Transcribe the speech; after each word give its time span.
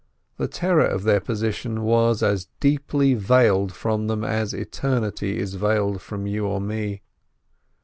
The 0.37 0.47
terror 0.47 0.87
of 0.87 1.03
their 1.03 1.19
position 1.19 1.83
was 1.83 2.23
as 2.23 2.47
deeply 2.59 3.13
veiled 3.13 3.71
from 3.71 4.07
them 4.07 4.23
as 4.23 4.51
eternity 4.51 5.37
is 5.37 5.53
veiled 5.53 6.01
from 6.01 6.25
you 6.25 6.47
or 6.47 6.59
me. 6.59 7.03